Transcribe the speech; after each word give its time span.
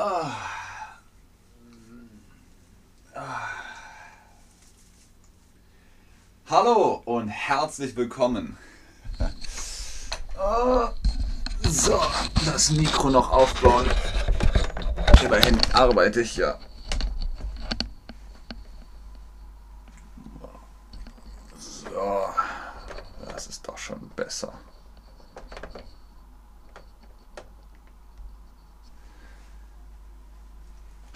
Ah. 0.00 0.30
Hallo 6.48 7.02
und 7.04 7.28
herzlich 7.28 7.96
willkommen. 7.96 8.56
Ah. 10.38 10.92
So, 11.62 12.00
das 12.44 12.70
Mikro 12.70 13.10
noch 13.10 13.32
aufbauen. 13.32 13.90
Immerhin 15.24 15.58
arbeite 15.72 16.20
ich 16.20 16.36
ja. 16.36 16.56
So, 21.58 22.28
das 23.32 23.48
ist 23.48 23.66
doch 23.66 23.76
schon 23.76 24.08
besser. 24.10 24.52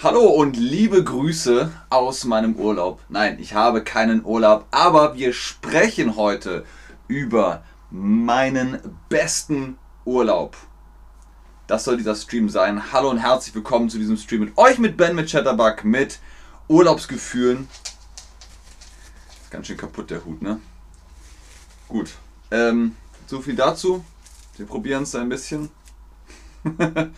Hallo 0.02 0.24
und 0.24 0.56
liebe 0.56 1.04
Grüße 1.04 1.70
aus 1.88 2.24
meinem 2.24 2.56
Urlaub. 2.56 3.00
Nein, 3.08 3.38
ich 3.38 3.54
habe 3.54 3.84
keinen 3.84 4.24
Urlaub, 4.24 4.66
aber 4.72 5.14
wir 5.14 5.32
sprechen 5.32 6.16
heute 6.16 6.64
über 7.06 7.62
meinen 7.88 8.80
besten 9.08 9.78
Urlaub. 10.04 10.56
Das 11.68 11.84
soll 11.84 11.98
dieser 11.98 12.16
Stream 12.16 12.48
sein. 12.48 12.92
Hallo 12.92 13.10
und 13.10 13.18
herzlich 13.18 13.54
willkommen 13.54 13.90
zu 13.90 13.98
diesem 13.98 14.16
Stream 14.16 14.40
mit 14.40 14.58
euch, 14.58 14.80
mit 14.80 14.96
Ben, 14.96 15.14
mit 15.14 15.30
Chatterbug, 15.30 15.84
mit 15.84 16.18
Urlaubsgefühlen. 16.66 17.68
Ganz 19.50 19.68
schön 19.68 19.76
kaputt 19.76 20.10
der 20.10 20.24
Hut, 20.24 20.42
ne? 20.42 20.60
Gut. 21.86 22.10
Ähm, 22.50 22.96
so 23.28 23.40
viel 23.40 23.54
dazu. 23.54 24.04
Wir 24.56 24.66
probieren 24.66 25.04
es 25.04 25.14
ein 25.14 25.28
bisschen. 25.28 25.70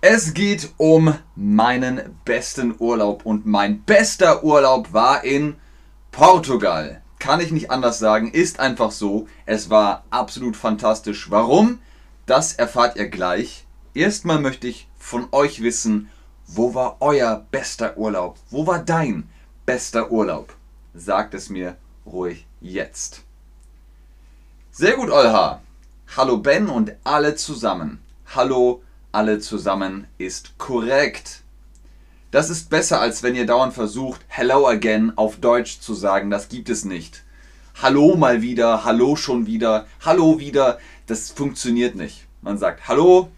es 0.00 0.32
geht 0.32 0.72
um 0.76 1.14
meinen 1.34 2.18
besten 2.24 2.74
Urlaub 2.78 3.26
und 3.26 3.46
mein 3.46 3.82
bester 3.82 4.44
Urlaub 4.44 4.92
war 4.92 5.24
in 5.24 5.56
Portugal. 6.12 7.02
Kann 7.18 7.40
ich 7.40 7.50
nicht 7.50 7.70
anders 7.72 7.98
sagen, 7.98 8.30
ist 8.30 8.60
einfach 8.60 8.92
so. 8.92 9.26
Es 9.44 9.70
war 9.70 10.04
absolut 10.10 10.56
fantastisch. 10.56 11.30
Warum? 11.30 11.80
Das 12.26 12.52
erfahrt 12.52 12.96
ihr 12.96 13.08
gleich. 13.08 13.66
Erstmal 13.92 14.40
möchte 14.40 14.68
ich 14.68 14.88
von 14.98 15.26
euch 15.32 15.62
wissen, 15.62 16.10
wo 16.46 16.74
war 16.74 16.98
euer 17.00 17.44
bester 17.50 17.98
Urlaub? 17.98 18.38
Wo 18.50 18.66
war 18.66 18.78
dein 18.78 19.28
bester 19.66 20.12
Urlaub? 20.12 20.54
Sagt 20.94 21.34
es 21.34 21.50
mir 21.50 21.76
ruhig 22.06 22.46
jetzt. 22.60 23.22
Sehr 24.70 24.94
gut, 24.94 25.10
Olha. 25.10 25.60
Hallo 26.16 26.38
Ben 26.38 26.68
und 26.68 26.94
alle 27.02 27.34
zusammen. 27.34 28.00
Hallo, 28.34 28.82
alle 29.18 29.40
zusammen 29.40 30.06
ist 30.16 30.58
korrekt. 30.58 31.42
Das 32.30 32.50
ist 32.50 32.70
besser, 32.70 33.00
als 33.00 33.24
wenn 33.24 33.34
ihr 33.34 33.46
dauernd 33.46 33.74
versucht, 33.74 34.20
Hello 34.28 34.68
again 34.68 35.12
auf 35.16 35.38
Deutsch 35.38 35.80
zu 35.80 35.92
sagen. 35.92 36.30
Das 36.30 36.48
gibt 36.48 36.68
es 36.68 36.84
nicht. 36.84 37.24
Hallo 37.82 38.14
mal 38.14 38.42
wieder, 38.42 38.84
Hallo 38.84 39.16
schon 39.16 39.44
wieder, 39.46 39.88
Hallo 40.04 40.38
wieder. 40.38 40.78
Das 41.08 41.32
funktioniert 41.32 41.96
nicht. 41.96 42.28
Man 42.42 42.58
sagt 42.58 42.86
Hallo, 42.86 43.28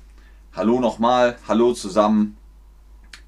Hallo 0.52 0.80
nochmal, 0.80 1.38
Hallo 1.48 1.72
zusammen, 1.72 2.36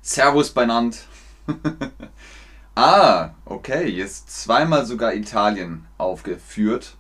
Servus 0.03 0.51
beinand. 0.51 1.07
ah, 2.75 3.31
okay, 3.47 3.89
jetzt 3.89 4.43
zweimal 4.43 4.85
sogar 4.85 5.15
Italien 5.15 5.87
aufgeführt. 5.97 6.99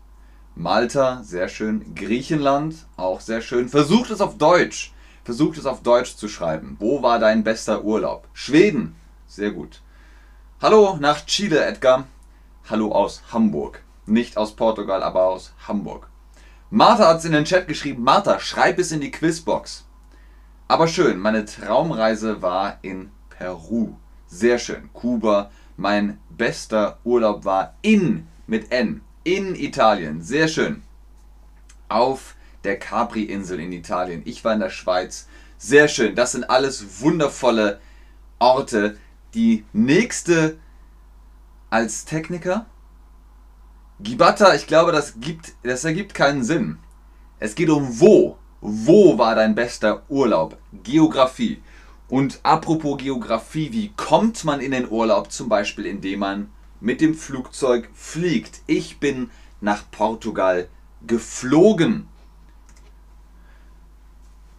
Malta, 0.54 1.22
sehr 1.22 1.48
schön. 1.48 1.94
Griechenland, 1.94 2.86
auch 2.96 3.20
sehr 3.20 3.42
schön. 3.42 3.68
Versucht 3.68 4.10
es 4.10 4.22
auf 4.22 4.38
Deutsch. 4.38 4.94
Versucht 5.24 5.56
es 5.56 5.66
auf 5.66 5.82
Deutsch 5.82 6.16
zu 6.16 6.28
schreiben. 6.28 6.76
Wo 6.80 7.02
war 7.02 7.18
dein 7.20 7.44
bester 7.44 7.84
Urlaub? 7.84 8.26
Schweden, 8.32 8.96
sehr 9.28 9.52
gut. 9.52 9.80
Hallo 10.60 10.96
nach 11.00 11.24
Chile, 11.26 11.64
Edgar. 11.64 12.06
Hallo 12.68 12.90
aus 12.92 13.22
Hamburg. 13.32 13.82
Nicht 14.06 14.36
aus 14.36 14.56
Portugal, 14.56 15.02
aber 15.02 15.26
aus 15.26 15.52
Hamburg. 15.68 16.08
Martha 16.70 17.06
hat 17.06 17.18
es 17.18 17.24
in 17.24 17.32
den 17.32 17.44
Chat 17.44 17.68
geschrieben. 17.68 18.02
Martha, 18.02 18.40
schreib 18.40 18.78
es 18.78 18.90
in 18.90 19.00
die 19.00 19.12
Quizbox. 19.12 19.84
Aber 20.66 20.88
schön, 20.88 21.18
meine 21.18 21.44
Traumreise 21.44 22.42
war 22.42 22.78
in 22.82 23.10
Peru. 23.28 23.94
Sehr 24.26 24.58
schön. 24.58 24.90
Kuba. 24.92 25.50
Mein 25.76 26.18
bester 26.30 26.98
Urlaub 27.04 27.44
war 27.44 27.74
in 27.82 28.26
mit 28.46 28.72
N. 28.72 29.02
In 29.22 29.54
Italien. 29.54 30.22
Sehr 30.22 30.48
schön. 30.48 30.82
Auf 31.88 32.34
der 32.64 32.78
Capri-Insel 32.78 33.60
in 33.60 33.72
Italien. 33.72 34.22
Ich 34.24 34.44
war 34.44 34.54
in 34.54 34.60
der 34.60 34.70
Schweiz. 34.70 35.28
Sehr 35.58 35.88
schön. 35.88 36.14
Das 36.14 36.32
sind 36.32 36.48
alles 36.50 37.00
wundervolle 37.00 37.80
Orte. 38.38 38.98
Die 39.34 39.64
nächste 39.72 40.58
als 41.70 42.04
Techniker. 42.04 42.66
Gibata, 44.00 44.54
ich 44.54 44.66
glaube, 44.66 44.92
das, 44.92 45.20
gibt, 45.20 45.52
das 45.62 45.84
ergibt 45.84 46.14
keinen 46.14 46.44
Sinn. 46.44 46.78
Es 47.38 47.54
geht 47.54 47.70
um 47.70 48.00
wo. 48.00 48.36
Wo 48.60 49.18
war 49.18 49.34
dein 49.34 49.54
bester 49.54 50.02
Urlaub? 50.08 50.56
Geografie. 50.84 51.62
Und 52.08 52.40
apropos 52.42 52.98
Geografie, 52.98 53.72
wie 53.72 53.92
kommt 53.96 54.44
man 54.44 54.60
in 54.60 54.72
den 54.72 54.88
Urlaub? 54.88 55.32
Zum 55.32 55.48
Beispiel, 55.48 55.86
indem 55.86 56.20
man 56.20 56.50
mit 56.78 57.00
dem 57.00 57.14
Flugzeug 57.14 57.88
fliegt. 57.94 58.60
Ich 58.66 59.00
bin 59.00 59.30
nach 59.60 59.90
Portugal 59.90 60.68
geflogen. 61.06 62.08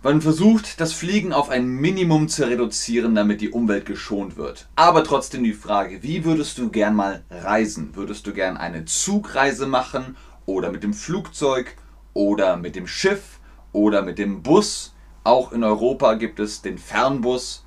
Man 0.06 0.22
versucht, 0.22 0.82
das 0.82 0.92
Fliegen 0.92 1.32
auf 1.32 1.48
ein 1.48 1.66
Minimum 1.66 2.28
zu 2.28 2.46
reduzieren, 2.46 3.16
damit 3.16 3.40
die 3.40 3.52
Umwelt 3.52 3.86
geschont 3.86 4.36
wird. 4.36 4.68
Aber 4.76 5.06
trotzdem 5.06 5.46
die 5.46 5.54
Frage, 5.54 6.04
wie 6.04 6.26
würdest 6.26 6.58
du 6.58 6.70
gern 6.70 6.94
mal 6.94 7.24
reisen? 7.30 7.96
Würdest 7.96 8.28
du 8.28 8.34
gern 8.34 8.58
eine 8.58 8.84
Zugreise 8.84 9.66
machen 9.66 10.18
oder 10.46 10.74
mit 10.74 10.84
dem 10.84 10.94
Flugzeug 10.94 11.78
oder 12.12 12.58
mit 12.58 12.76
dem 12.76 12.86
Schiff 12.86 13.40
oder 13.72 14.02
mit 14.02 14.18
dem 14.18 14.44
Bus? 14.44 14.94
Auch 15.24 15.54
in 15.54 15.64
Europa 15.64 16.16
gibt 16.16 16.42
es 16.42 16.62
den 16.62 16.78
Fernbus, 16.78 17.66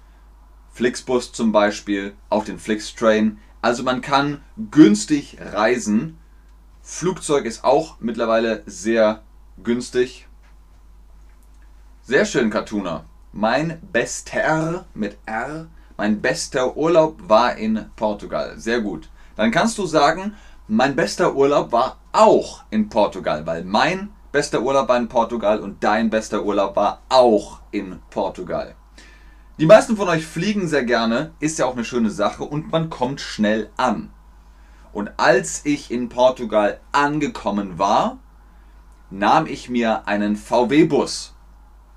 Flixbus 0.73 1.33
zum 1.33 1.53
Beispiel, 1.53 2.13
auch 2.29 2.45
den 2.45 2.59
Flixtrain. 2.59 3.39
Also 3.63 3.83
man 3.83 4.03
kann 4.03 4.43
günstig 4.71 5.39
reisen. 5.41 6.19
Flugzeug 6.83 7.47
ist 7.47 7.65
auch 7.65 7.99
mittlerweile 7.99 8.63
sehr 8.67 9.23
günstig 9.65 10.26
sehr 12.07 12.25
schön, 12.25 12.51
Cartooner. 12.51 13.05
Mein 13.33 13.81
bester 13.93 14.85
mit 14.95 15.19
R, 15.27 15.67
mein 15.97 16.23
bester 16.23 16.77
Urlaub 16.77 17.17
war 17.29 17.57
in 17.57 17.91
Portugal. 17.97 18.55
Sehr 18.59 18.81
gut. 18.81 19.09
Dann 19.35 19.51
kannst 19.51 19.77
du 19.77 19.87
sagen, 19.87 20.37
mein 20.69 20.95
bester 20.95 21.35
Urlaub 21.35 21.73
war 21.73 21.99
auch 22.13 22.63
in 22.71 22.89
Portugal, 22.89 23.45
weil 23.45 23.65
mein 23.65 24.11
bester 24.31 24.63
Urlaub 24.63 24.89
war 24.89 24.99
in 24.99 25.09
Portugal 25.09 25.59
und 25.59 25.83
dein 25.83 26.09
bester 26.09 26.45
Urlaub 26.45 26.77
war 26.77 27.03
auch 27.09 27.59
in 27.73 27.99
Portugal. 28.11 28.77
Die 29.59 29.67
meisten 29.67 29.97
von 29.97 30.09
euch 30.09 30.25
fliegen 30.25 30.69
sehr 30.69 30.85
gerne, 30.85 31.33
ist 31.41 31.59
ja 31.59 31.67
auch 31.67 31.75
eine 31.75 31.85
schöne 31.85 32.11
Sache 32.11 32.45
und 32.45 32.71
man 32.71 32.89
kommt 32.89 33.21
schnell 33.21 33.71
an. 33.77 34.11
Und 34.93 35.11
als 35.17 35.63
ich 35.65 35.91
in 35.91 36.09
Portugal 36.09 36.79
angekommen 36.93 37.81
war, 37.81 38.19
nahm 39.11 39.47
ich 39.47 39.69
mir 39.69 40.07
einen 40.07 40.37
VW-Bus 40.37 41.36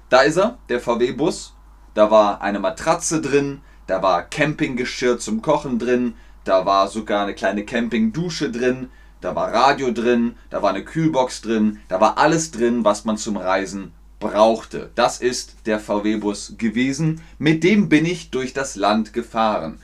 da 0.10 0.22
ist 0.22 0.38
er, 0.38 0.58
der 0.70 0.80
VW-Bus. 0.80 1.56
Da 1.94 2.12
war 2.12 2.42
eine 2.42 2.60
Matratze 2.60 3.22
drin, 3.22 3.62
da 3.88 4.02
war 4.02 4.24
Campinggeschirr 4.24 5.20
zum 5.20 5.42
Kochen 5.42 5.80
drin, 5.80 6.16
da 6.44 6.66
war 6.66 6.88
sogar 6.88 7.24
eine 7.24 7.36
kleine 7.36 7.66
Campingdusche 7.66 8.52
drin, 8.52 8.90
da 9.22 9.36
war 9.36 9.54
Radio 9.54 9.92
drin, 9.92 10.36
da 10.50 10.62
war 10.62 10.70
eine 10.70 10.84
Kühlbox 10.84 11.42
drin, 11.42 11.80
da 11.88 12.00
war 12.00 12.18
alles 12.18 12.52
drin, 12.52 12.86
was 12.86 13.06
man 13.06 13.18
zum 13.18 13.38
Reisen 13.38 13.92
brauchte. 14.20 14.92
Das 14.96 15.20
ist 15.20 15.56
der 15.66 15.80
VW-Bus 15.80 16.56
gewesen. 16.58 17.22
Mit 17.38 17.64
dem 17.64 17.90
bin 17.90 18.06
ich 18.06 18.32
durch 18.32 18.54
das 18.54 18.76
Land 18.76 19.14
gefahren 19.14 19.80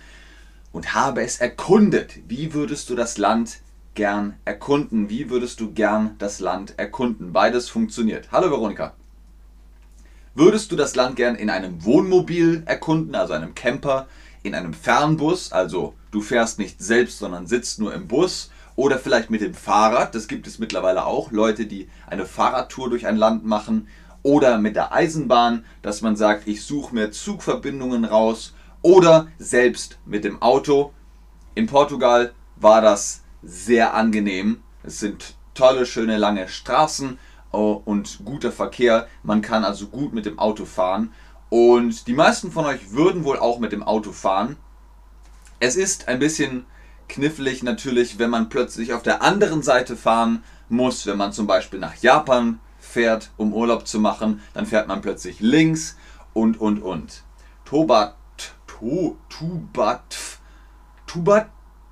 und 0.71 0.93
habe 0.93 1.21
es 1.23 1.39
erkundet. 1.39 2.19
Wie 2.27 2.53
würdest 2.53 2.89
du 2.89 2.95
das 2.95 3.17
Land 3.17 3.59
gern 3.93 4.35
erkunden? 4.45 5.09
Wie 5.09 5.29
würdest 5.29 5.59
du 5.59 5.71
gern 5.71 6.15
das 6.19 6.39
Land 6.39 6.73
erkunden? 6.77 7.33
Beides 7.33 7.69
funktioniert. 7.69 8.31
Hallo 8.31 8.51
Veronika. 8.51 8.93
Würdest 10.37 10.69
du 10.69 10.75
das 10.75 10.95
Land 10.95 11.15
gern 11.15 11.35
in 11.35 11.49
einem 11.49 11.85
Wohnmobil 11.85 12.63
erkunden, 12.65 13.15
also 13.15 13.31
einem 13.31 13.55
Camper, 13.55 14.07
in 14.43 14.53
einem 14.53 14.73
Fernbus, 14.73 15.53
also 15.53 15.95
du 16.11 16.19
fährst 16.19 16.59
nicht 16.59 16.81
selbst, 16.81 17.19
sondern 17.19 17.47
sitzt 17.47 17.79
nur 17.79 17.93
im 17.93 18.07
Bus. 18.09 18.51
Oder 18.75 18.99
vielleicht 18.99 19.29
mit 19.29 19.39
dem 19.39 19.53
Fahrrad, 19.53 20.13
das 20.13 20.27
gibt 20.27 20.45
es 20.45 20.59
mittlerweile 20.59 21.05
auch, 21.05 21.31
Leute, 21.31 21.65
die 21.65 21.89
eine 22.05 22.25
Fahrradtour 22.25 22.89
durch 22.89 23.07
ein 23.07 23.15
Land 23.15 23.45
machen. 23.45 23.87
Oder 24.23 24.57
mit 24.57 24.75
der 24.75 24.91
Eisenbahn, 24.91 25.63
dass 25.81 26.01
man 26.01 26.17
sagt, 26.17 26.49
ich 26.49 26.63
suche 26.63 26.93
mir 26.93 27.11
Zugverbindungen 27.11 28.03
raus. 28.03 28.53
Oder 28.81 29.27
selbst 29.39 29.99
mit 30.05 30.25
dem 30.25 30.41
Auto. 30.41 30.91
In 31.55 31.67
Portugal 31.67 32.33
war 32.57 32.81
das 32.81 33.23
sehr 33.41 33.93
angenehm. 33.93 34.61
Es 34.83 34.99
sind 34.99 35.35
tolle, 35.53 35.85
schöne, 35.85 36.17
lange 36.17 36.49
Straßen 36.49 37.17
und 37.55 38.19
guter 38.25 38.51
Verkehr. 38.51 39.07
Man 39.23 39.41
kann 39.41 39.63
also 39.63 39.87
gut 39.87 40.13
mit 40.13 40.25
dem 40.25 40.39
Auto 40.39 40.65
fahren. 40.65 41.13
Und 41.49 42.07
die 42.07 42.13
meisten 42.13 42.51
von 42.51 42.65
euch 42.65 42.91
würden 42.91 43.23
wohl 43.23 43.39
auch 43.39 43.59
mit 43.59 43.71
dem 43.71 43.83
Auto 43.83 44.11
fahren. 44.11 44.57
Es 45.59 45.75
ist 45.75 46.07
ein 46.07 46.19
bisschen 46.19 46.65
knifflig 47.07 47.63
natürlich, 47.63 48.19
wenn 48.19 48.29
man 48.29 48.49
plötzlich 48.49 48.93
auf 48.93 49.03
der 49.03 49.21
anderen 49.21 49.61
Seite 49.61 49.95
fahren 49.95 50.43
muss, 50.69 51.05
wenn 51.05 51.17
man 51.17 51.33
zum 51.33 51.47
Beispiel 51.47 51.79
nach 51.79 51.95
Japan 51.95 52.59
fährt, 52.79 53.31
um 53.37 53.53
Urlaub 53.53 53.87
zu 53.87 53.99
machen, 53.99 54.41
dann 54.53 54.65
fährt 54.65 54.87
man 54.87 55.01
plötzlich 55.01 55.39
links 55.39 55.97
und 56.33 56.59
und 56.59 56.81
und. 56.81 57.23
Tobat, 57.63 58.15
to, 58.67 59.17
tubat, 59.29 60.17
tubat, 61.07 61.49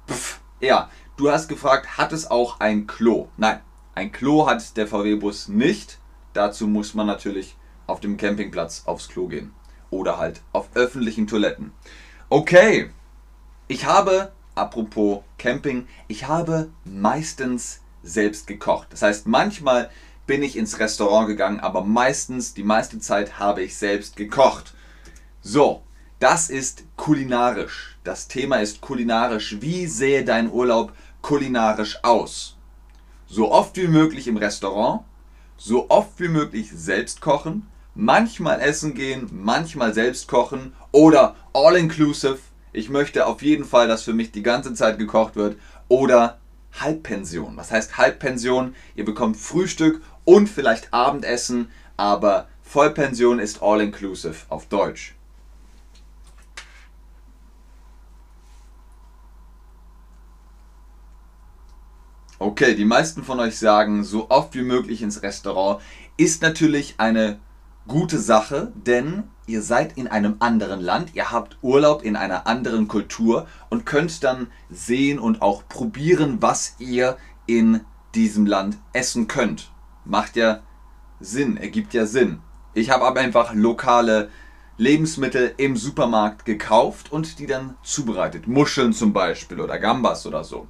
pf. 0.08 0.40
ja, 0.60 0.90
du 1.18 1.32
hast 1.32 1.48
gefragt, 1.48 1.98
hat 1.98 2.14
es 2.14 2.30
auch 2.30 2.60
ein 2.60 2.88
Klo? 2.88 3.28
Nein, 3.38 3.62
ein 3.96 4.12
Klo 4.12 4.48
hat 4.48 4.76
der 4.76 4.88
VW-Bus 4.88 5.50
nicht. 5.50 6.00
Dazu 6.34 6.68
muss 6.68 6.94
man 6.94 7.06
natürlich 7.06 7.56
auf 7.86 8.00
dem 8.00 8.18
Campingplatz 8.18 8.84
aufs 8.86 9.08
Klo 9.08 9.28
gehen. 9.28 9.54
Oder 9.92 10.18
halt 10.18 10.42
auf 10.52 10.70
öffentlichen 10.74 11.28
Toiletten. 11.28 11.72
Okay, 12.30 12.90
ich 13.68 13.86
habe, 13.86 14.32
apropos 14.56 15.22
Camping, 15.38 15.88
ich 16.08 16.28
habe 16.28 16.72
meistens 16.86 17.82
selbst 18.02 18.48
gekocht. 18.48 18.88
Das 18.92 19.04
heißt, 19.04 19.28
manchmal 19.28 19.92
bin 20.26 20.42
ich 20.42 20.58
ins 20.58 20.80
Restaurant 20.80 21.28
gegangen, 21.28 21.60
aber 21.60 21.84
meistens, 21.84 22.54
die 22.54 22.64
meiste 22.64 23.00
Zeit 23.00 23.40
habe 23.40 23.62
ich 23.62 23.78
selbst 23.78 24.16
gekocht. 24.16 24.74
So, 25.42 25.84
das 26.20 26.50
ist 26.50 26.86
kulinarisch. 26.96 28.00
Das 28.04 28.28
Thema 28.28 28.58
ist 28.58 28.82
kulinarisch. 28.82 29.58
Wie 29.62 29.86
sähe 29.86 30.24
dein 30.24 30.52
Urlaub 30.52 30.94
kulinarisch 31.22 32.00
aus? 32.04 32.58
So 33.36 33.52
oft 33.52 33.76
wie 33.78 33.88
möglich 33.88 34.28
im 34.28 34.38
Restaurant, 34.38 35.02
so 35.58 35.90
oft 35.90 36.20
wie 36.20 36.28
möglich 36.28 36.70
selbst 36.72 37.20
kochen, 37.20 37.66
manchmal 37.96 38.62
essen 38.62 38.94
gehen, 38.94 39.28
manchmal 39.32 39.92
selbst 39.96 40.28
kochen 40.28 40.74
oder 40.92 41.36
all 41.52 41.76
inclusive. 41.76 42.38
Ich 42.74 42.90
möchte 42.90 43.26
auf 43.26 43.42
jeden 43.42 43.66
Fall, 43.66 43.88
dass 43.88 44.04
für 44.04 44.14
mich 44.14 44.32
die 44.32 44.44
ganze 44.44 44.76
Zeit 44.76 45.00
gekocht 45.00 45.36
wird 45.36 45.58
oder 45.88 46.38
Halbpension. 46.80 47.58
Was 47.58 47.72
heißt 47.72 47.98
Halbpension? 47.98 48.76
Ihr 48.94 49.04
bekommt 49.04 49.36
Frühstück 49.36 50.04
und 50.26 50.48
vielleicht 50.48 50.94
Abendessen, 50.94 51.72
aber 51.98 52.48
Vollpension 52.62 53.40
ist 53.40 53.64
all 53.64 53.82
inclusive 53.82 54.46
auf 54.50 54.68
Deutsch. 54.68 55.16
Okay, 62.44 62.76
die 62.76 62.84
meisten 62.84 63.24
von 63.24 63.40
euch 63.40 63.58
sagen, 63.58 64.04
so 64.04 64.30
oft 64.30 64.54
wie 64.54 64.64
möglich 64.64 65.02
ins 65.02 65.24
Restaurant 65.24 65.82
ist 66.18 66.42
natürlich 66.42 66.96
eine 66.98 67.40
gute 67.88 68.20
Sache, 68.20 68.74
denn 68.76 69.24
ihr 69.48 69.62
seid 69.62 69.98
in 69.98 70.10
einem 70.10 70.36
anderen 70.40 70.82
Land, 70.82 71.16
ihr 71.16 71.32
habt 71.32 71.58
Urlaub 71.62 72.04
in 72.04 72.18
einer 72.18 72.46
anderen 72.46 72.90
Kultur 72.90 73.48
und 73.70 73.86
könnt 73.86 74.26
dann 74.26 74.48
sehen 74.70 75.20
und 75.20 75.42
auch 75.42 75.70
probieren, 75.70 76.42
was 76.42 76.76
ihr 76.80 77.16
in 77.46 77.80
diesem 78.14 78.46
Land 78.46 78.78
essen 78.92 79.30
könnt. 79.30 79.72
Macht 80.04 80.36
ja 80.36 80.60
Sinn, 81.22 81.56
ergibt 81.56 81.94
ja 81.94 82.06
Sinn. 82.06 82.42
Ich 82.74 82.90
habe 82.90 83.06
aber 83.06 83.22
einfach 83.22 83.54
lokale 83.54 84.30
Lebensmittel 84.76 85.54
im 85.56 85.78
Supermarkt 85.78 86.44
gekauft 86.44 87.10
und 87.10 87.40
die 87.40 87.48
dann 87.48 87.78
zubereitet. 87.84 88.48
Muscheln 88.48 88.92
zum 88.92 89.14
Beispiel 89.14 89.62
oder 89.62 89.80
Gambas 89.80 90.26
oder 90.26 90.44
so. 90.44 90.68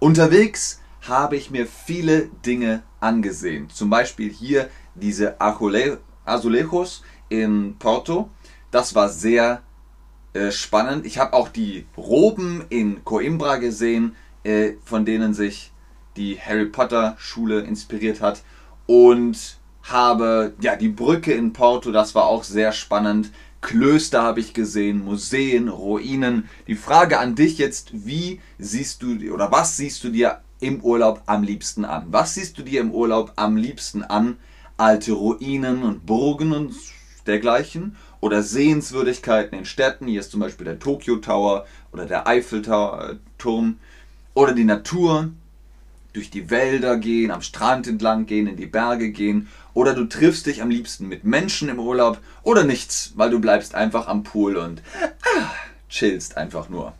Unterwegs 0.00 0.80
habe 1.08 1.36
ich 1.36 1.50
mir 1.50 1.66
viele 1.66 2.26
Dinge 2.44 2.82
angesehen. 3.00 3.70
Zum 3.70 3.90
Beispiel 3.90 4.30
hier 4.30 4.68
diese 4.94 5.40
Azulejos 5.40 7.02
in 7.28 7.76
Porto. 7.78 8.30
Das 8.70 8.94
war 8.94 9.08
sehr 9.08 9.62
äh, 10.32 10.50
spannend. 10.50 11.06
Ich 11.06 11.18
habe 11.18 11.32
auch 11.32 11.48
die 11.48 11.86
Roben 11.96 12.64
in 12.68 13.04
Coimbra 13.04 13.56
gesehen, 13.56 14.16
äh, 14.44 14.72
von 14.84 15.04
denen 15.04 15.34
sich 15.34 15.72
die 16.16 16.38
Harry 16.38 16.66
Potter 16.66 17.14
Schule 17.18 17.60
inspiriert 17.60 18.20
hat. 18.20 18.42
Und 18.86 19.58
habe 19.82 20.54
ja 20.60 20.76
die 20.76 20.88
Brücke 20.88 21.32
in 21.32 21.52
Porto, 21.52 21.92
das 21.92 22.14
war 22.14 22.26
auch 22.26 22.44
sehr 22.44 22.72
spannend. 22.72 23.30
Klöster 23.60 24.22
habe 24.22 24.40
ich 24.40 24.52
gesehen, 24.52 25.04
Museen, 25.04 25.68
Ruinen. 25.68 26.48
Die 26.66 26.74
Frage 26.74 27.18
an 27.18 27.34
dich 27.34 27.58
jetzt, 27.58 27.90
wie 28.06 28.40
siehst 28.58 29.02
du 29.02 29.16
oder 29.32 29.50
was 29.50 29.76
siehst 29.76 30.04
du 30.04 30.10
dir 30.10 30.40
im 30.60 30.80
Urlaub 30.80 31.22
am 31.26 31.42
liebsten 31.42 31.84
an? 31.84 32.06
Was 32.10 32.34
siehst 32.34 32.58
du 32.58 32.62
dir 32.62 32.80
im 32.80 32.90
Urlaub 32.90 33.32
am 33.36 33.56
liebsten 33.56 34.02
an? 34.02 34.38
alte 34.76 35.12
Ruinen 35.12 35.82
und 35.82 36.06
Burgen 36.06 36.52
und 36.52 36.74
dergleichen 37.26 37.96
oder 38.20 38.42
Sehenswürdigkeiten 38.42 39.58
in 39.58 39.64
Städten. 39.64 40.06
Hier 40.06 40.20
ist 40.20 40.30
zum 40.30 40.40
Beispiel 40.40 40.64
der 40.64 40.78
Tokyo 40.78 41.16
Tower 41.16 41.66
oder 41.92 42.06
der 42.06 42.26
Eiffelturm 42.26 43.78
oder 44.34 44.52
die 44.52 44.64
Natur. 44.64 45.30
Durch 46.12 46.30
die 46.30 46.48
Wälder 46.48 46.96
gehen, 46.96 47.30
am 47.30 47.42
Strand 47.42 47.86
entlang 47.86 48.24
gehen, 48.24 48.46
in 48.46 48.56
die 48.56 48.64
Berge 48.64 49.10
gehen. 49.10 49.48
Oder 49.74 49.92
du 49.92 50.06
triffst 50.06 50.46
dich 50.46 50.62
am 50.62 50.70
liebsten 50.70 51.08
mit 51.08 51.24
Menschen 51.24 51.68
im 51.68 51.78
Urlaub 51.78 52.20
oder 52.42 52.64
nichts, 52.64 53.12
weil 53.16 53.28
du 53.28 53.38
bleibst 53.38 53.74
einfach 53.74 54.08
am 54.08 54.22
Pool 54.22 54.56
und 54.56 54.82
ah, 55.02 55.50
chillst 55.90 56.38
einfach 56.38 56.70
nur. 56.70 56.94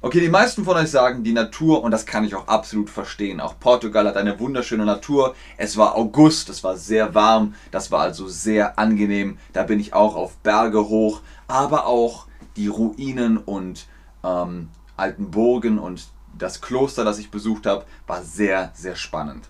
Okay, 0.00 0.20
die 0.20 0.28
meisten 0.28 0.64
von 0.64 0.76
euch 0.76 0.92
sagen 0.92 1.24
die 1.24 1.32
Natur 1.32 1.82
und 1.82 1.90
das 1.90 2.06
kann 2.06 2.22
ich 2.22 2.36
auch 2.36 2.46
absolut 2.46 2.88
verstehen. 2.88 3.40
Auch 3.40 3.58
Portugal 3.58 4.06
hat 4.06 4.16
eine 4.16 4.38
wunderschöne 4.38 4.84
Natur. 4.84 5.34
Es 5.56 5.76
war 5.76 5.96
August, 5.96 6.48
es 6.50 6.62
war 6.62 6.76
sehr 6.76 7.16
warm, 7.16 7.54
das 7.72 7.90
war 7.90 8.02
also 8.02 8.28
sehr 8.28 8.78
angenehm. 8.78 9.38
Da 9.52 9.64
bin 9.64 9.80
ich 9.80 9.94
auch 9.94 10.14
auf 10.14 10.36
Berge 10.36 10.88
hoch, 10.88 11.20
aber 11.48 11.86
auch 11.86 12.26
die 12.54 12.68
Ruinen 12.68 13.38
und 13.38 13.88
ähm, 14.22 14.68
alten 14.96 15.32
Burgen 15.32 15.80
und 15.80 16.06
das 16.38 16.60
Kloster, 16.60 17.04
das 17.04 17.18
ich 17.18 17.32
besucht 17.32 17.66
habe, 17.66 17.84
war 18.06 18.22
sehr, 18.22 18.70
sehr 18.74 18.94
spannend. 18.94 19.48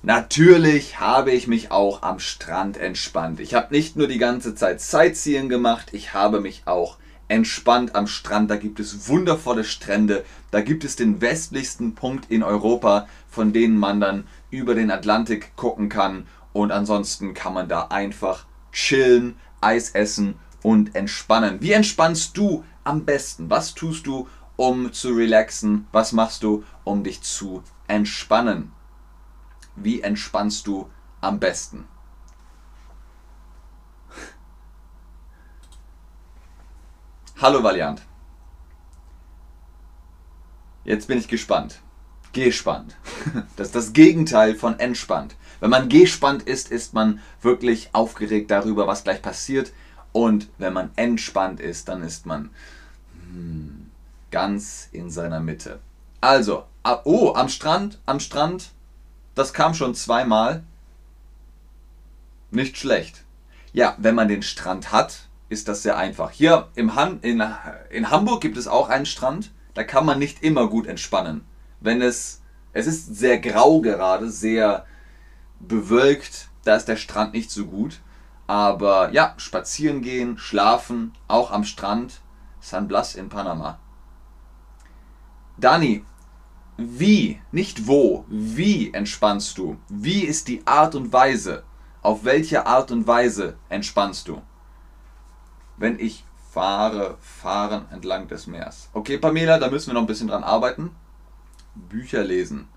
Natürlich 0.00 0.98
habe 0.98 1.30
ich 1.30 1.46
mich 1.46 1.70
auch 1.70 2.02
am 2.02 2.20
Strand 2.20 2.78
entspannt. 2.78 3.38
Ich 3.38 3.52
habe 3.52 3.74
nicht 3.74 3.96
nur 3.96 4.08
die 4.08 4.18
ganze 4.18 4.54
Zeit 4.54 4.80
Sightseeing 4.80 5.50
gemacht, 5.50 5.88
ich 5.92 6.14
habe 6.14 6.40
mich 6.40 6.62
auch 6.64 6.96
entspannt 7.28 7.94
am 7.94 8.06
Strand. 8.06 8.50
Da 8.50 8.56
gibt 8.56 8.80
es 8.80 9.08
wundervolle 9.08 9.64
Strände. 9.64 10.24
Da 10.50 10.60
gibt 10.60 10.84
es 10.84 10.96
den 10.96 11.20
westlichsten 11.20 11.94
Punkt 11.94 12.30
in 12.30 12.42
Europa, 12.42 13.08
von 13.28 13.52
denen 13.52 13.76
man 13.76 14.00
dann 14.00 14.26
über 14.50 14.74
den 14.74 14.90
Atlantik 14.90 15.56
gucken 15.56 15.88
kann. 15.88 16.26
Und 16.52 16.72
ansonsten 16.72 17.34
kann 17.34 17.54
man 17.54 17.68
da 17.68 17.88
einfach 17.88 18.46
chillen, 18.72 19.36
Eis 19.60 19.90
essen 19.90 20.36
und 20.62 20.94
entspannen. 20.94 21.60
Wie 21.60 21.72
entspannst 21.72 22.36
du 22.36 22.64
am 22.84 23.04
besten? 23.04 23.50
Was 23.50 23.74
tust 23.74 24.06
du, 24.06 24.28
um 24.56 24.92
zu 24.92 25.12
relaxen? 25.12 25.86
Was 25.92 26.12
machst 26.12 26.42
du, 26.42 26.64
um 26.84 27.02
dich 27.02 27.22
zu 27.22 27.62
entspannen? 27.88 28.72
Wie 29.74 30.00
entspannst 30.00 30.66
du 30.66 30.88
am 31.20 31.38
besten? 31.38 31.84
Hallo 37.38 37.62
Valiant. 37.62 38.00
Jetzt 40.84 41.06
bin 41.06 41.18
ich 41.18 41.28
gespannt. 41.28 41.80
Gespannt. 42.32 42.96
Das 43.56 43.68
ist 43.68 43.74
das 43.74 43.92
Gegenteil 43.92 44.54
von 44.54 44.78
entspannt. 44.78 45.36
Wenn 45.60 45.68
man 45.68 45.90
gespannt 45.90 46.44
ist, 46.44 46.70
ist 46.70 46.94
man 46.94 47.20
wirklich 47.42 47.90
aufgeregt 47.92 48.50
darüber, 48.50 48.86
was 48.86 49.04
gleich 49.04 49.20
passiert. 49.20 49.74
Und 50.12 50.48
wenn 50.56 50.72
man 50.72 50.90
entspannt 50.96 51.60
ist, 51.60 51.88
dann 51.88 52.02
ist 52.02 52.24
man 52.24 52.48
hm, 53.30 53.90
ganz 54.30 54.88
in 54.92 55.10
seiner 55.10 55.40
Mitte. 55.40 55.80
Also, 56.22 56.64
oh, 57.04 57.34
am 57.34 57.50
Strand, 57.50 57.98
am 58.06 58.18
Strand, 58.18 58.70
das 59.34 59.52
kam 59.52 59.74
schon 59.74 59.94
zweimal. 59.94 60.62
Nicht 62.50 62.78
schlecht. 62.78 63.24
Ja, 63.74 63.94
wenn 63.98 64.14
man 64.14 64.28
den 64.28 64.42
Strand 64.42 64.90
hat, 64.90 65.25
ist 65.48 65.68
das 65.68 65.82
sehr 65.82 65.96
einfach. 65.96 66.30
Hier 66.30 66.68
im 66.74 66.94
Han 66.94 67.20
in, 67.20 67.42
in 67.90 68.10
Hamburg 68.10 68.40
gibt 68.40 68.56
es 68.56 68.66
auch 68.68 68.88
einen 68.88 69.06
Strand, 69.06 69.52
da 69.74 69.84
kann 69.84 70.06
man 70.06 70.18
nicht 70.18 70.42
immer 70.42 70.68
gut 70.68 70.86
entspannen. 70.86 71.44
Wenn 71.80 72.02
es, 72.02 72.42
es 72.72 72.86
ist 72.86 73.16
sehr 73.16 73.38
grau 73.38 73.80
gerade, 73.80 74.30
sehr 74.30 74.86
bewölkt, 75.60 76.48
da 76.64 76.76
ist 76.76 76.88
der 76.88 76.96
Strand 76.96 77.32
nicht 77.34 77.50
so 77.50 77.66
gut. 77.66 78.00
Aber 78.46 79.12
ja, 79.12 79.34
spazieren 79.38 80.02
gehen, 80.02 80.38
schlafen, 80.38 81.12
auch 81.26 81.50
am 81.50 81.64
Strand, 81.64 82.20
San 82.60 82.86
Blas 82.88 83.14
in 83.14 83.28
Panama. 83.28 83.78
Dani, 85.58 86.04
wie, 86.76 87.40
nicht 87.50 87.86
wo, 87.86 88.24
wie 88.28 88.92
entspannst 88.92 89.56
du? 89.58 89.78
Wie 89.88 90.20
ist 90.20 90.48
die 90.48 90.66
Art 90.66 90.94
und 90.94 91.12
Weise? 91.12 91.64
Auf 92.02 92.24
welche 92.24 92.66
Art 92.66 92.90
und 92.90 93.06
Weise 93.06 93.56
entspannst 93.68 94.28
du? 94.28 94.42
Wenn 95.76 95.98
ich 95.98 96.24
fahre, 96.50 97.18
fahren 97.20 97.86
entlang 97.92 98.28
des 98.28 98.46
Meers. 98.46 98.88
Okay, 98.94 99.18
Pamela, 99.18 99.58
da 99.58 99.68
müssen 99.70 99.88
wir 99.88 99.94
noch 99.94 100.02
ein 100.02 100.06
bisschen 100.06 100.28
dran 100.28 100.44
arbeiten. 100.44 100.90
Bücher 101.74 102.24
lesen. 102.24 102.68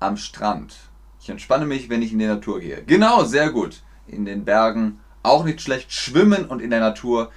Am 0.00 0.16
Strand. 0.16 0.76
Ich 1.20 1.30
entspanne 1.30 1.66
mich, 1.66 1.88
wenn 1.88 2.02
ich 2.02 2.12
in 2.12 2.18
die 2.18 2.26
Natur 2.26 2.58
gehe. 2.60 2.82
Genau, 2.84 3.24
sehr 3.24 3.50
gut. 3.50 3.82
in 4.08 4.24
den 4.24 4.44
Bergen 4.44 5.00
auch 5.22 5.44
nicht 5.44 5.60
schlecht. 5.60 5.92
Schwimmen 5.92 6.46
und 6.46 6.60
in 6.60 6.70
der 6.70 6.80
Natur 6.80 7.30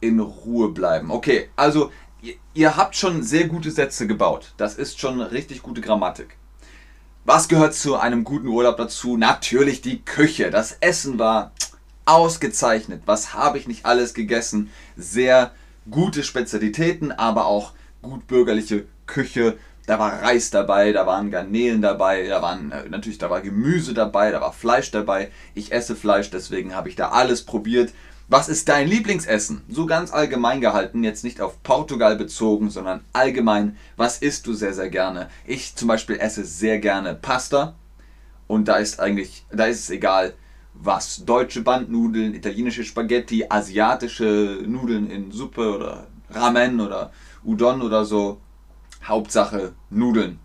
in 0.00 0.20
Ruhe 0.20 0.68
bleiben. 0.68 1.10
Okay, 1.10 1.48
also 1.56 1.90
ihr, 2.20 2.34
ihr 2.52 2.76
habt 2.76 2.94
schon 2.94 3.22
sehr 3.22 3.48
gute 3.48 3.70
Sätze 3.70 4.06
gebaut. 4.06 4.52
Das 4.58 4.74
ist 4.74 5.00
schon 5.00 5.20
richtig 5.20 5.62
gute 5.62 5.80
Grammatik. 5.80 6.36
Was 7.24 7.48
gehört 7.48 7.74
zu 7.74 7.96
einem 7.96 8.22
guten 8.22 8.48
Urlaub 8.48 8.76
dazu? 8.76 9.16
Natürlich 9.16 9.80
die 9.80 10.04
Küche. 10.04 10.50
Das 10.50 10.76
Essen 10.80 11.18
war 11.18 11.52
ausgezeichnet. 12.06 13.02
Was 13.04 13.34
habe 13.34 13.58
ich 13.58 13.68
nicht 13.68 13.84
alles 13.84 14.14
gegessen? 14.14 14.70
Sehr 14.96 15.52
gute 15.90 16.22
Spezialitäten, 16.22 17.12
aber 17.12 17.46
auch 17.46 17.72
gut 18.00 18.26
bürgerliche 18.26 18.86
Küche. 19.06 19.58
Da 19.86 19.98
war 19.98 20.22
Reis 20.22 20.50
dabei, 20.50 20.92
da 20.92 21.06
waren 21.06 21.30
Garnelen 21.30 21.80
dabei, 21.80 22.26
da 22.26 22.42
waren 22.42 22.72
äh, 22.72 22.88
natürlich 22.88 23.18
da 23.18 23.30
war 23.30 23.40
Gemüse 23.40 23.94
dabei, 23.94 24.32
da 24.32 24.40
war 24.40 24.52
Fleisch 24.52 24.90
dabei. 24.90 25.30
Ich 25.54 25.70
esse 25.70 25.94
Fleisch, 25.94 26.30
deswegen 26.30 26.74
habe 26.74 26.88
ich 26.88 26.96
da 26.96 27.10
alles 27.10 27.44
probiert. 27.44 27.92
Was 28.28 28.48
ist 28.48 28.68
dein 28.68 28.88
Lieblingsessen? 28.88 29.62
So 29.68 29.86
ganz 29.86 30.12
allgemein 30.12 30.60
gehalten, 30.60 31.04
jetzt 31.04 31.22
nicht 31.22 31.40
auf 31.40 31.62
Portugal 31.62 32.16
bezogen, 32.16 32.70
sondern 32.70 33.04
allgemein. 33.12 33.76
Was 33.96 34.18
isst 34.18 34.48
du 34.48 34.54
sehr, 34.54 34.74
sehr 34.74 34.90
gerne? 34.90 35.28
Ich 35.46 35.76
zum 35.76 35.86
Beispiel 35.86 36.16
esse 36.16 36.44
sehr 36.44 36.80
gerne 36.80 37.14
Pasta. 37.14 37.76
Und 38.48 38.66
da 38.66 38.76
ist 38.76 38.98
eigentlich, 38.98 39.44
da 39.52 39.66
ist 39.66 39.80
es 39.80 39.90
egal, 39.90 40.34
was. 40.82 41.24
Deutsche 41.24 41.62
Bandnudeln, 41.62 42.34
italienische 42.34 42.84
Spaghetti, 42.84 43.46
asiatische 43.48 44.62
Nudeln 44.66 45.10
in 45.10 45.32
Suppe 45.32 45.74
oder 45.74 46.06
Ramen 46.30 46.80
oder 46.80 47.12
Udon 47.44 47.82
oder 47.82 48.04
so. 48.04 48.40
Hauptsache 49.04 49.74
Nudeln. 49.90 50.38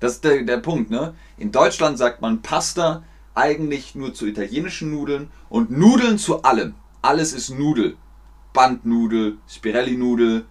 Das 0.00 0.12
ist 0.14 0.24
der, 0.24 0.42
der 0.42 0.58
Punkt, 0.58 0.90
ne? 0.90 1.14
In 1.36 1.52
Deutschland 1.52 1.98
sagt 1.98 2.22
man 2.22 2.40
Pasta 2.42 3.02
eigentlich 3.34 3.94
nur 3.94 4.14
zu 4.14 4.26
italienischen 4.26 4.90
Nudeln 4.90 5.30
und 5.48 5.70
Nudeln 5.70 6.18
zu 6.18 6.42
allem. 6.42 6.74
Alles 7.02 7.32
ist 7.32 7.50
Nudel. 7.50 7.96
Bandnudel, 8.52 9.38
Spirelli-Nudel, 9.46 10.46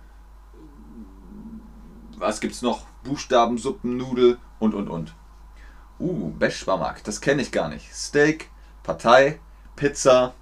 was 2.17 2.39
gibt's 2.39 2.61
noch? 2.61 2.85
Buchstabensuppennudel 3.03 4.37
und 4.59 4.73
und 4.73 4.87
und. 4.87 5.13
Uh, 5.99 6.31
Beschwamak, 6.37 7.03
das 7.03 7.21
kenne 7.21 7.41
ich 7.41 7.51
gar 7.51 7.69
nicht. 7.69 7.93
Steak, 7.93 8.49
Partei, 8.87 9.41
Pizza, 9.75 10.33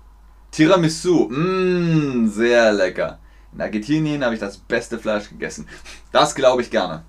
Tiramisu, 0.52 1.30
mmm, 1.32 2.30
sehr 2.30 2.72
lecker. 2.74 3.18
In 3.52 3.60
Argentinien 3.60 4.24
habe 4.24 4.36
ich 4.36 4.40
das 4.40 4.60
beste 4.60 5.00
Fleisch 5.00 5.30
gegessen. 5.30 5.68
Das 6.12 6.36
glaube 6.36 6.62
ich 6.62 6.70
gerne. 6.70 7.04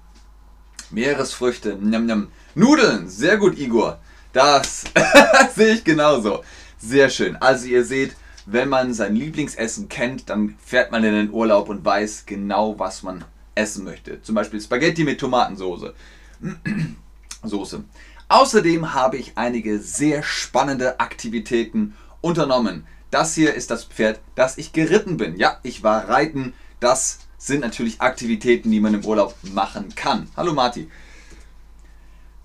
Meeresfrüchte, 0.91 1.75
njam, 1.75 2.07
njam. 2.07 2.29
Nudeln, 2.55 3.07
sehr 3.11 3.37
gut, 3.37 3.59
Igor. 3.59 3.99
Das 4.33 4.85
sehe 5.55 5.75
ich 5.75 5.85
genauso. 5.85 6.43
Sehr 6.79 7.11
schön. 7.11 7.37
Also 7.37 7.67
ihr 7.67 7.85
seht, 7.85 8.17
wenn 8.47 8.71
man 8.71 8.95
sein 8.95 9.15
Lieblingsessen 9.15 9.91
kennt, 9.91 10.31
dann 10.31 10.55
fährt 10.65 10.91
man 10.91 11.05
in 11.05 11.13
den 11.13 11.31
Urlaub 11.31 11.69
und 11.69 11.85
weiß 11.85 12.25
genau, 12.25 12.79
was 12.79 13.03
man 13.03 13.27
essen 13.55 13.85
möchte. 13.85 14.23
Zum 14.23 14.35
Beispiel 14.35 14.59
Spaghetti 14.59 15.05
mit 15.05 15.21
Tomatensoße. 15.21 15.93
Soße. 17.43 17.85
Außerdem 18.29 18.93
habe 18.93 19.19
ich 19.19 19.33
einige 19.37 19.79
sehr 19.79 20.25
spannende 20.25 20.99
Aktivitäten 20.99 21.95
unternommen. 22.21 22.85
Das 23.13 23.37
hier 23.37 23.55
ist 23.55 23.71
das 23.71 23.85
Pferd, 23.85 24.21
das 24.35 24.59
ich 24.59 24.73
geritten 24.73 25.17
bin. 25.17 25.37
Ja, 25.37 25.61
ich 25.63 25.85
war 25.85 26.09
reiten. 26.09 26.53
Das 26.81 27.21
sind 27.39 27.61
natürlich 27.61 28.01
Aktivitäten, 28.01 28.73
die 28.73 28.81
man 28.81 28.95
im 28.95 29.05
Urlaub 29.05 29.37
machen 29.43 29.95
kann. 29.95 30.29
Hallo 30.37 30.53
Marti. 30.53 30.91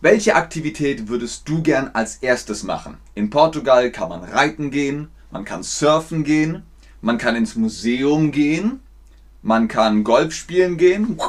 Welche 0.01 0.35
Aktivität 0.35 1.07
würdest 1.07 1.49
du 1.49 1.63
gern 1.63 1.89
als 1.93 2.17
erstes 2.17 2.61
machen? 2.61 2.97
In 3.15 3.31
Portugal 3.31 3.91
kann 3.91 4.09
man 4.09 4.23
reiten 4.23 4.69
gehen, 4.69 5.09
man 5.31 5.45
kann 5.45 5.63
surfen 5.63 6.23
gehen, 6.23 6.63
man 7.01 7.17
kann 7.17 7.35
ins 7.35 7.55
Museum 7.55 8.31
gehen, 8.31 8.81
man 9.41 9.67
kann 9.67 10.03
Golf 10.03 10.33
spielen 10.33 10.77
gehen, 10.77 11.19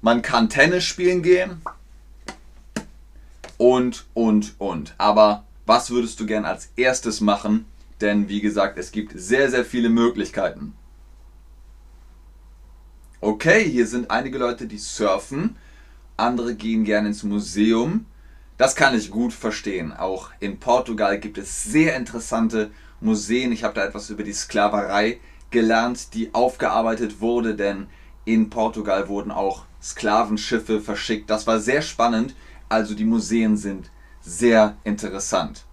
man 0.00 0.22
kann 0.22 0.48
Tennis 0.48 0.84
spielen 0.84 1.22
gehen 1.22 1.60
und, 3.58 4.06
und, 4.14 4.54
und. 4.58 4.94
Aber 4.98 5.44
was 5.64 5.90
würdest 5.90 6.20
du 6.20 6.26
gern 6.26 6.44
als 6.44 6.70
erstes 6.76 7.20
machen? 7.20 7.66
Denn 8.00 8.28
wie 8.28 8.40
gesagt, 8.40 8.78
es 8.78 8.92
gibt 8.92 9.12
sehr, 9.18 9.50
sehr 9.50 9.64
viele 9.64 9.88
Möglichkeiten. 9.88 10.74
Okay, 13.20 13.64
hier 13.64 13.86
sind 13.86 14.10
einige 14.10 14.38
Leute, 14.38 14.66
die 14.66 14.78
surfen, 14.78 15.56
andere 16.16 16.54
gehen 16.54 16.84
gerne 16.84 17.08
ins 17.08 17.22
Museum. 17.22 18.06
Das 18.58 18.76
kann 18.76 18.96
ich 18.96 19.10
gut 19.10 19.32
verstehen. 19.32 19.92
Auch 19.92 20.30
in 20.40 20.58
Portugal 20.58 21.18
gibt 21.18 21.36
es 21.38 21.64
sehr 21.64 21.96
interessante 21.96 22.70
Museen. 23.00 23.52
Ich 23.52 23.64
habe 23.64 23.74
da 23.74 23.84
etwas 23.84 24.10
über 24.10 24.22
die 24.22 24.32
Sklaverei 24.32 25.20
gelernt, 25.50 26.14
die 26.14 26.34
aufgearbeitet 26.34 27.20
wurde, 27.20 27.54
denn 27.54 27.86
in 28.24 28.50
Portugal 28.50 29.08
wurden 29.08 29.30
auch 29.30 29.64
Sklavenschiffe 29.82 30.80
verschickt. 30.80 31.30
Das 31.30 31.46
war 31.46 31.60
sehr 31.60 31.82
spannend. 31.82 32.34
Also 32.68 32.94
die 32.94 33.04
Museen 33.04 33.56
sind 33.56 33.90
sehr 34.20 34.76
interessant. 34.84 35.64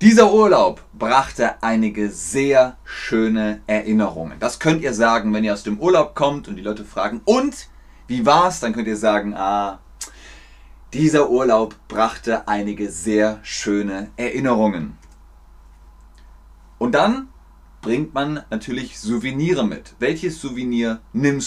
Dieser 0.00 0.32
Urlaub 0.32 0.84
brachte 0.96 1.60
einige 1.60 2.08
sehr 2.10 2.76
schöne 2.84 3.62
Erinnerungen. 3.66 4.38
Das 4.38 4.60
könnt 4.60 4.82
ihr 4.82 4.94
sagen, 4.94 5.34
wenn 5.34 5.42
ihr 5.42 5.52
aus 5.52 5.64
dem 5.64 5.80
Urlaub 5.80 6.14
kommt 6.14 6.46
und 6.46 6.54
die 6.54 6.62
Leute 6.62 6.84
fragen, 6.84 7.20
und 7.24 7.68
wie 8.06 8.24
war's? 8.24 8.60
Dann 8.60 8.72
könnt 8.72 8.86
ihr 8.86 8.96
sagen, 8.96 9.34
ah, 9.34 9.80
dieser 10.92 11.30
Urlaub 11.30 11.74
brachte 11.88 12.46
einige 12.46 12.90
sehr 12.90 13.40
schöne 13.42 14.10
Erinnerungen. 14.16 14.96
Und 16.78 16.94
dann 16.94 17.28
bringt 17.82 18.14
man 18.14 18.44
natürlich 18.50 18.98
Souvenire 18.98 19.66
mit. 19.66 19.94
Welches 19.98 20.40
Souvenir 20.40 21.00
nimmst 21.12 21.46